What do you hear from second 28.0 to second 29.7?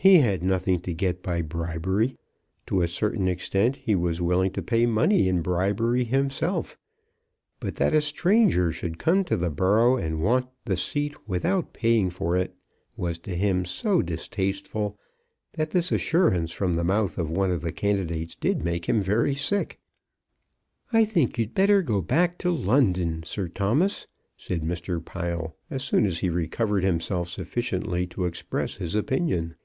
to express his opinion.